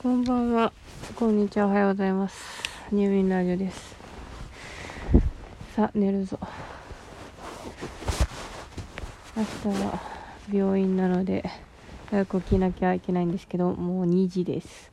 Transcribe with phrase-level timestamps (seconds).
[0.00, 0.72] こんばんは。
[1.16, 1.66] こんにちは。
[1.66, 2.36] おはようございます。
[2.92, 3.96] 入眠ラジオです。
[5.74, 6.38] さあ、寝るぞ。
[9.36, 10.00] 明日は
[10.52, 11.42] 病院なので、
[12.10, 14.92] 早く起きなきゃいけないんですけど、もう2時です。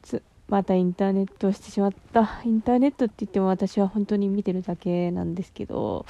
[0.00, 2.40] つまたインターネットをしてしまった。
[2.46, 6.06] インターネットって言っても私は本当に見てるだけなんですけど、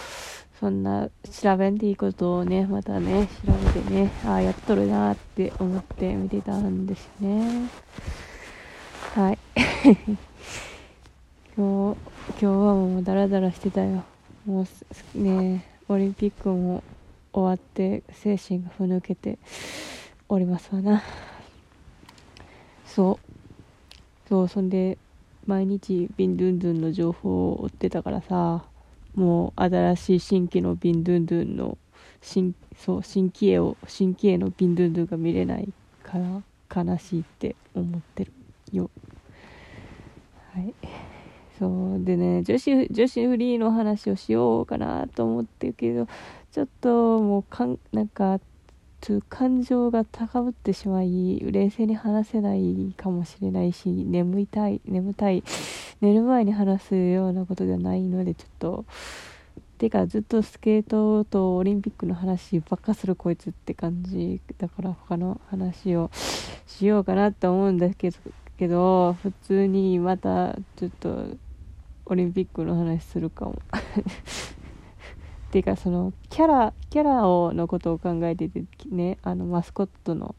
[0.60, 7.68] そんな調べんでいいことをね、またね、調べてね、ああ、やっとるなって思って見てたんですね。
[9.14, 9.38] はい。
[11.56, 11.98] 今日、
[12.30, 14.04] 今日はもうダラダラしてたよ。
[14.46, 16.82] もうね、オリンピックも
[17.32, 19.38] 終わって精神がふぬけて
[20.28, 21.02] おりますわな。
[22.86, 24.28] そう。
[24.28, 24.98] そう、そんで、
[25.46, 28.64] 毎日ビンドゥンドゥンの情報を追ってたからさ、
[29.14, 31.78] もう新しい新規のビンドゥンドゥンの
[32.20, 38.32] 新そう新規絵を新規絵のビンドゥンドゥンが見れないから悲しいって思ってる
[38.72, 38.90] よ。
[40.52, 40.74] はい。
[41.58, 46.06] そうでね女子女子フリーの話をしようかなと思ってるけど
[46.52, 48.40] ちょっともうかんなんか
[49.04, 55.44] と感情が高ぶってしまい冷静に話せないかもしれないし眠いたい眠たい
[56.00, 58.84] 寝る前に話すようなことではないのでちょっと。
[59.76, 64.40] てかずっとスケートとオリンピックの話ばっかするこいつって感じ。
[64.56, 66.10] だから他の話を
[66.66, 68.16] しようかなと思うんだけど
[68.56, 71.26] けど普通にまたちょっと
[72.06, 73.60] オリンピックの話するかも。
[75.54, 80.34] ていうかそのキャラキャラをのことを考えててねあのマスコットの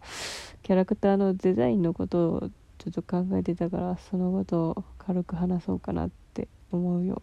[0.61, 2.49] キャラクターのデザインのことを
[2.80, 7.22] ちょっと考えてたからそのことを軽く話そうかなって思うよ。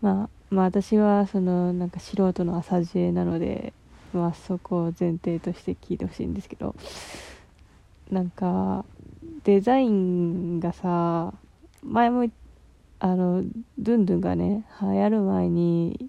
[0.00, 3.74] まあまあ私はそのなんか素人の朝知恵なので
[4.14, 6.74] まあそこを前提として聞いてほしいんですけど
[8.10, 8.86] なんか
[9.44, 11.34] デザインがさ
[11.82, 12.26] 前も
[13.00, 13.42] あの
[13.78, 16.08] ドゥンドゥンがね流行る前に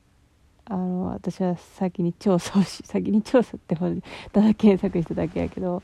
[0.65, 3.95] あの私は先に調査をし先に調査ってほど
[4.31, 5.83] ただ検索しただけやけど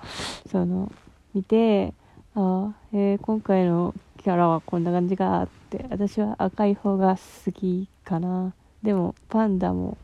[0.49, 0.91] その
[1.33, 1.93] 見て
[2.35, 8.53] あえー今回のキャラはこんな感じかって私は赤い方が好きかな。
[8.83, 9.97] でもパンダも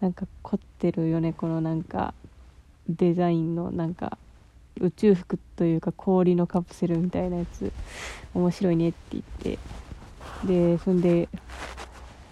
[0.00, 2.14] なんか凝ってるよねこのなんか
[2.88, 4.16] デザインのなんか
[4.80, 7.72] 宇宙服というか氷のカプセルみたいなやつ
[8.34, 9.58] 面白いねって言って。
[10.44, 11.28] でそんで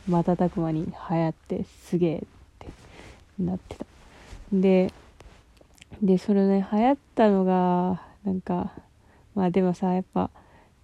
[0.08, 2.20] 瞬く間に流行ってすげえっ
[2.58, 2.68] て
[3.38, 3.86] なってた
[4.52, 4.92] で
[6.02, 8.72] でそれね流行ったのがなんか
[9.34, 10.30] まあでもさやっぱ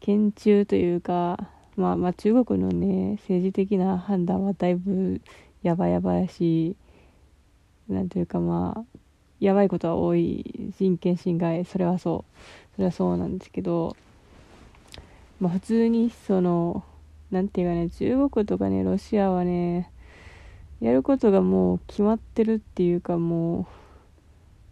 [0.00, 1.38] 研究というか
[1.77, 5.21] まあまあ中国のね政治的な判断はだいぶ
[5.62, 6.77] やばやばやし
[7.88, 8.99] なんというかまあ
[9.41, 13.97] やばいことは多い人権侵害それはそうそれはそうなんですけど
[15.41, 16.84] まあ普通にその
[17.32, 19.91] なんていうかね中国とかねロシアはね
[20.81, 23.66] やることがもう決まってるっていうかも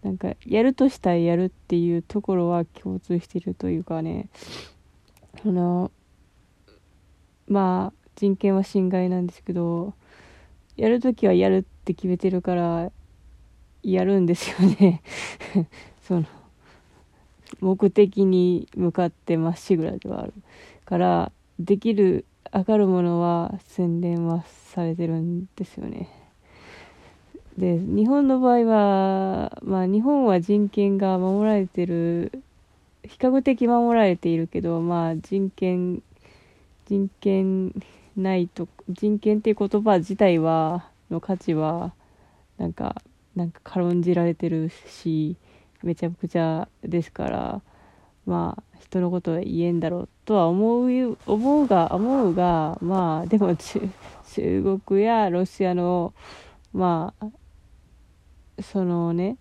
[0.04, 4.28] うなんかやるとしたらやるっていうところは共通してるというかね
[5.44, 5.90] あの
[7.48, 9.94] まあ人権は侵害なんですけど
[10.76, 12.92] やるときはやるって決めてるから
[13.82, 15.02] やるんですよね。
[16.04, 16.26] その
[17.60, 20.34] 目的に向かってまっしぐらではある
[20.84, 26.08] からできる明るものは宣伝はされてるんですよね。
[27.56, 32.42] で日本の場合はまあ日本は人権が守られてる
[33.04, 36.02] 比較的守られているけどまあ人権
[36.86, 37.74] 人権
[38.16, 41.92] ないと人権っていう言葉自体はの価値は
[42.58, 43.02] なんか
[43.36, 45.36] なんか軽んじられてるし
[45.82, 47.62] めちゃくちゃですから
[48.30, 53.80] まあ人のことは言えんだろうとは思う思うが思うがまあでも中
[54.32, 56.14] 中国やロシアの
[56.72, 57.26] まあ
[58.62, 59.36] そのね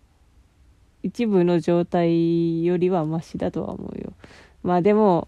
[1.04, 4.12] 一部の状態よりはマシだとは思うよ。
[4.64, 5.28] まあでも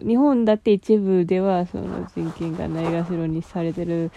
[0.00, 4.10] 日本だって一部ではその人権がないがしろにされてる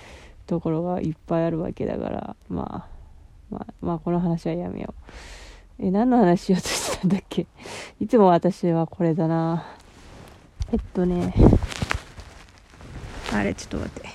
[0.48, 2.88] ところがいっぱいあるわけだからまあ
[3.52, 5.41] まあまあこの話はやめよう。
[5.82, 7.48] え何の話しようとしてたんだっけ？
[8.00, 9.66] いつも私はこれだな。
[10.72, 11.34] えっとね。
[13.34, 14.10] あれちょっと待って。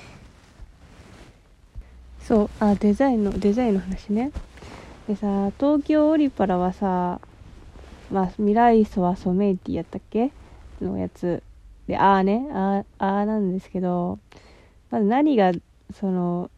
[2.20, 4.30] そうあデザインのデザインの話ね。
[5.08, 7.20] でさ東京オリパラはさ
[8.10, 10.30] まあ未来ソワソメイティやったっけ？
[10.80, 11.42] のやつ。
[11.88, 12.46] であーね。
[12.52, 14.18] あーあーなんですけど
[14.90, 15.52] まず何が
[15.94, 16.50] その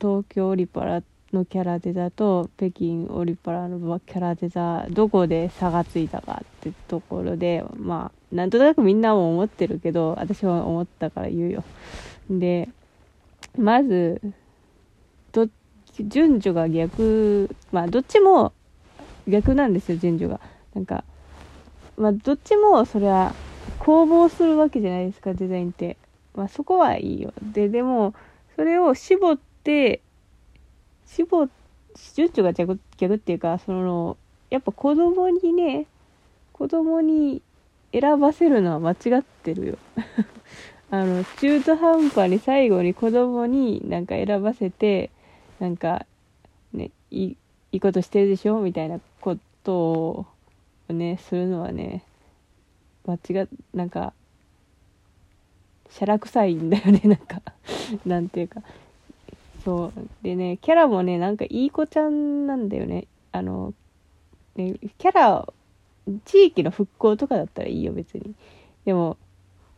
[0.00, 11.64] 東京オリパラのキャラデザと北京オリパラのキャラデザどこで差がついたかってところでまあなんとなくみんなも思ってるけど私は思ったから言うよ。
[12.28, 12.68] で
[13.56, 14.20] まず
[15.32, 15.48] ど
[15.98, 18.52] 順序が逆まあどっちも
[19.28, 20.40] 逆なんですよ順序が。
[20.74, 21.04] なんか
[21.96, 23.34] まあどっちもそれは
[23.78, 25.96] 攻防するわけじゃないですかデザインって。
[26.34, 27.32] まあそこはいいよ。
[27.42, 28.14] ででも
[28.56, 30.00] それを絞って
[31.16, 31.48] 絞
[32.14, 34.16] 順序が逆逆っていうかその
[34.48, 35.86] やっぱ子供にね
[36.52, 37.42] 子供に
[37.92, 39.78] 選ばせるのは間違ってるよ。
[40.92, 45.10] あの中途半端に最後に子供になんか選ばせて
[45.60, 46.04] なんか
[46.72, 47.36] ねいい
[47.72, 50.26] いいことしてるでしょみたいなことを
[50.88, 52.04] ねするのはね
[53.06, 54.12] 間違なんか
[55.90, 57.42] しゃらくさいんだよねなんか。
[58.06, 58.62] なんていうか。
[59.64, 60.08] そう。
[60.22, 63.06] でねキャラもねなんかいい子ちゃんなんだよね。
[63.32, 63.74] あの
[64.56, 65.46] ねキャラ
[66.24, 68.34] 地域の復興とかだったらいいよ別に。
[68.84, 69.16] でも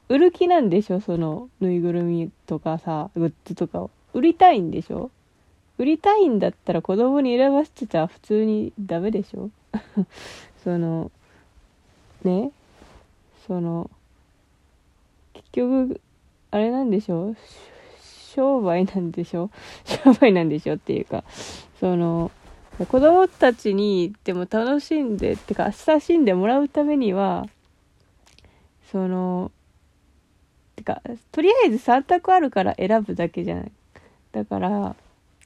[0.08, 1.00] 売る気なんでしょ？
[1.00, 3.90] そのぬいぐるみとかさグッズとかを。
[4.14, 5.11] 売りたいんでしょ？
[5.79, 9.50] 売りたいんだったら子供に選ばせてたら普通にダメでしょ？
[10.62, 11.11] その
[12.23, 12.50] ね？
[13.46, 13.90] その
[15.32, 16.00] 結局
[16.50, 17.35] あれなんでしょ？
[18.34, 19.50] 商売なんでしょ？
[19.84, 21.25] 商売なんでしょっていうか
[21.81, 22.31] その
[22.88, 27.46] 子供たちにでも楽しんでってか親しんでもらうためには
[28.90, 29.50] その
[30.76, 33.73] てかとりあえず3択あるから選ぶだけじゃない。
[34.32, 34.96] だから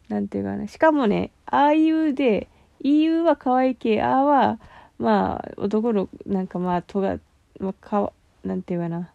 [0.09, 2.47] なんていうかなしかもねああいうで
[2.81, 4.59] EU は可愛い系ああは
[4.99, 7.19] まあ男のなんかまあとが、
[7.59, 8.13] まあ、か
[8.45, 9.11] なんていうかな、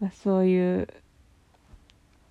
[0.00, 0.88] まあ、そういう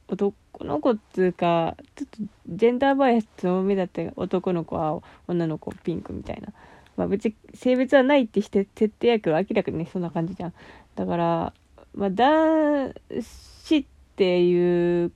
[0.07, 2.17] 男の子っつうかちょっと
[2.49, 6.53] ジェンダーバイアス強めだった男の子は女の子ピンクみたいな。
[6.95, 10.53] まあ別に性別はないってして設定やけど明らかにねそんな感じじゃん。
[10.95, 11.53] だから
[11.95, 13.85] まあ男子っ
[14.15, 15.11] ていう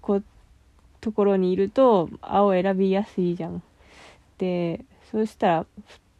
[0.00, 0.22] こ
[1.00, 3.62] ところにいると青選びやすいじゃん。
[4.38, 5.66] でそうしたら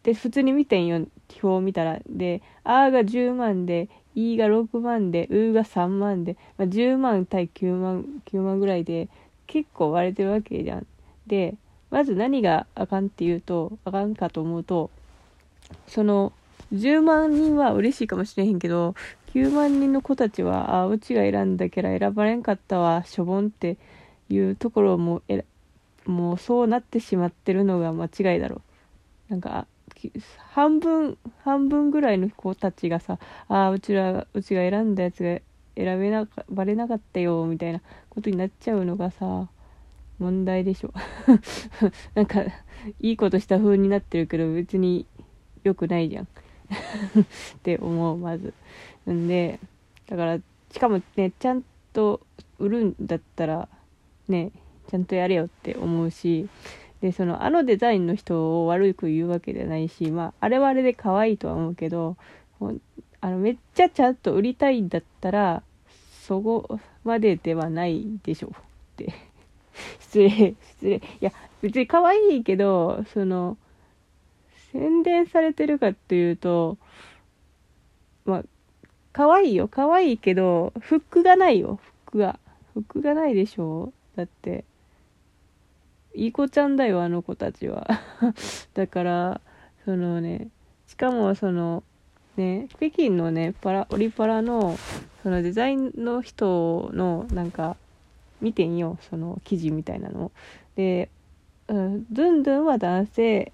[0.04, 1.06] で普通に見てんよ。
[1.42, 1.98] 表を見たら。
[2.06, 9.08] で「あ」が10万で「い」が6万で「う」が3万で、まあ、10万対9万9万ぐらいで
[9.46, 10.86] 結構割れてるわけじゃん。
[11.26, 11.56] で
[11.90, 14.90] まず何があかんっていうとあかんかと思うと
[15.86, 16.32] その
[16.72, 18.94] 10万人は嬉しいかもしれへんけど
[19.34, 23.76] 9万人の子たちはあうちが選んだキャラ選ばれんかったわしょぼんって
[24.28, 25.44] いうところもえ
[26.06, 28.60] もうそうなってしまってるのが間違いだろ
[29.28, 29.66] うなんか
[30.50, 33.18] 半分半分ぐらいの子たちがさ
[33.48, 35.40] 「ああうちらうちが選んだやつが
[35.76, 37.80] 選べなかバレなかったよ」みたいな
[38.10, 39.48] ことになっちゃうのがさ
[40.18, 40.92] 問題でしょ。
[42.14, 42.42] なんか
[43.00, 45.06] いいことした風になってるけど別に
[45.64, 46.24] 良くないじゃん。
[46.26, 46.28] っ
[47.62, 48.54] て思うまず。
[49.10, 49.58] んで
[50.06, 50.38] だから
[50.70, 52.20] しかもねちゃんと
[52.58, 53.68] 売るんだったら
[54.28, 54.50] ね
[54.88, 56.48] ちゃんとやれよって思うし
[57.04, 62.16] でそのあのデザインの人を悪く言うわけじゃないしまああれはあれで可愛いとは思うけど
[63.20, 65.62] あのめっちゃちゃんと売りたいんだったら
[66.22, 68.50] そこまでではないでしょっ
[68.96, 69.12] て。
[70.00, 70.30] 失礼
[70.62, 70.96] 失礼。
[70.96, 73.58] いや別に可愛いけどその
[74.72, 76.78] 宣伝されてるかっていうと
[78.24, 78.44] まあ
[79.12, 82.38] 可愛いよ可愛いけどフックがないよフックが。
[82.72, 84.64] フックがないでしょだって。
[86.14, 87.86] いい子ちゃんだよあの子たちは。
[88.74, 89.40] だから
[89.84, 90.48] そのね
[90.86, 91.82] しかもその
[92.36, 94.76] ね北京のねパラオリパラの
[95.22, 97.76] そのデザインの人のなんか
[98.40, 100.30] 見てんよその記事みたいなの。
[100.76, 101.08] で、
[101.68, 103.52] うん、ドゥンドゥンは男性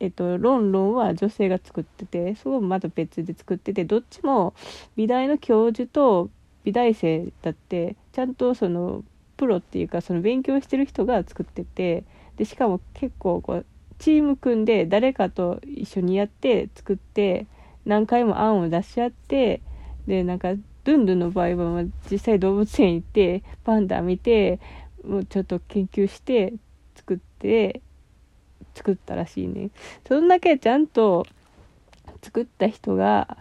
[0.00, 4.54] えっと、ロンロンは女性が作っててそこまた別で作っててどっちも
[4.96, 6.30] 美大の教授と
[6.64, 9.04] 美大生だってちゃんとその
[9.40, 12.04] プロっていうかその勉強してる人が作ってて
[12.36, 13.66] でしかも結構こう
[13.98, 17.46] チーム組んで誰かと一緒にやって作って
[17.86, 19.62] 何回も案を出し合って
[20.06, 20.52] でなんか
[20.84, 24.60] ドゥンドゥンの場合は実際動物園行ってパンダ見て
[25.02, 26.52] もうちょっと研究して
[26.94, 27.80] 作って
[28.74, 29.70] 作ったらしいね。
[30.06, 31.26] そんだけちゃんと
[32.22, 33.38] 作った人が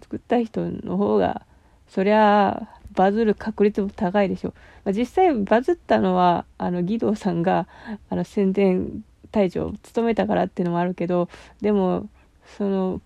[0.00, 1.44] 作った人の方が
[1.88, 4.54] そりゃバズる確率も高いでしょう。
[4.84, 7.66] まあ、実際バズったのは、あの、義堂さんが、
[8.10, 11.28] あの、宣伝隊長を務めたからっていうのもあるけど、
[11.60, 12.08] でも、
[12.56, 13.00] その、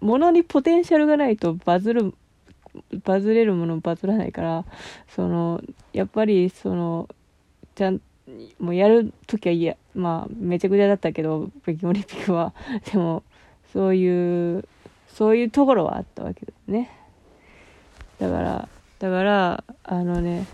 [0.00, 2.14] ものにポテンシャルがないとバズる、
[3.04, 4.64] バズれるものバズらないから、
[5.08, 5.60] その、
[5.92, 7.08] やっぱり、その、
[7.74, 8.00] ちゃん、
[8.58, 12.52] もうやるときはいや、まあ、めちゃくちゃだったけど、北京オリンピックは。
[12.92, 13.22] でも、
[13.72, 14.64] そういう、
[15.08, 16.90] そういうところはあったわけだよね
[18.18, 18.68] だから
[19.02, 20.46] だからあのね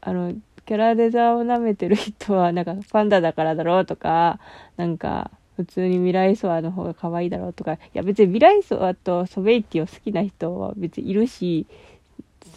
[0.00, 0.34] あの
[0.66, 4.40] キャラデザを舐めてる人はなんかパンダだからだろうとか
[4.76, 11.68] なんか普通にミライソアの方が可愛いだろうとかいや別にミライソアとソベイティを好きな人は別にいるし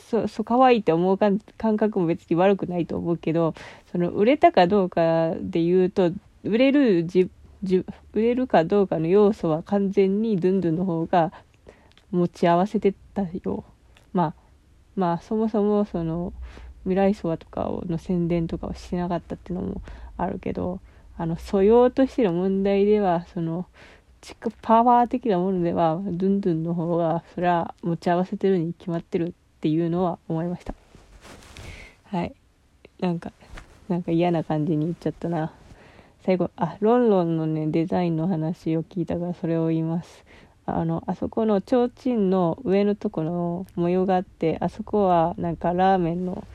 [0.09, 1.39] そそう可愛いって思う感
[1.77, 3.53] 覚も別に悪くないと思うけど
[3.91, 6.11] その売れたかどうかで言うと
[6.43, 7.29] 売れるじ
[7.61, 11.31] じ売れるかどうかの要素は完全にドゥンドゥンの方が
[12.09, 13.63] 持ち合わせてたよ。
[14.11, 14.42] まあ
[14.95, 16.33] まあそもそもその
[16.83, 19.81] 未来ソワとかの宣伝とかをしてなかったっていうのも
[20.17, 20.79] あるけど
[21.17, 23.65] あの素養としての問題ではその
[24.61, 30.73] パワー的なものではドゥンドゥンの方がそれは持ち合わせてるに決まってるっていうのは思いました。
[32.05, 32.33] はい。
[32.99, 33.33] なんか
[33.89, 35.51] なんか嫌な感じに言っちゃったな。
[36.25, 40.23] 最後あロンロンのねデザインの話を聞いたからそれを言います。
[40.65, 46.45] あのあそこの提灯の上のとこの模様があってあそこはなんかラーメンの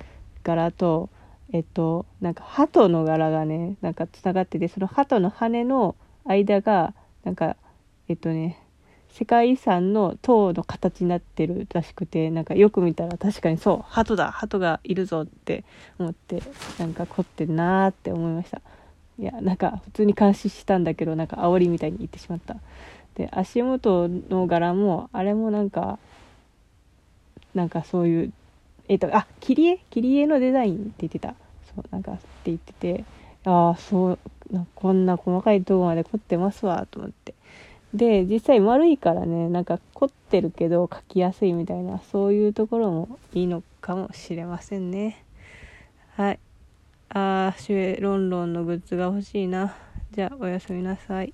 [0.42, 1.10] 柄と
[1.52, 7.56] えっとなんか鳩の柄がねなんかつながっててその鳩の羽の間がなんか
[8.08, 8.58] えっとね
[9.10, 15.64] 世界遺産の塔の形になってるらしくてなんかよく見たら確かにそう鳩だ鳩がいるぞって
[15.98, 16.42] 思って
[16.78, 18.60] なんか凝ってんなーって思いました。
[19.18, 22.56] いやなんか普通に監視したんだけどなんか煽りみたいに言ってしまった。
[23.18, 25.98] で足元の柄もあれもなんか
[27.54, 28.32] なんかそういう
[28.88, 29.78] えっ、ー、とあ切り絵？
[29.90, 31.34] 切り絵のデザインって言ってた。
[31.74, 33.04] そうなんかって言ってて
[33.44, 34.18] ああそう
[34.74, 37.34] こんな細かいとこまで凝ってますわと思って。
[37.92, 45.24] で実際丸いからねなんか凝ってるけど描きやすいみたいなそういうところもいいのかもしれませんね。
[46.16, 46.38] はい。
[47.10, 49.74] あーシュエロンロンのグッズが欲しいな。
[50.12, 51.32] じゃあおやすみなさい。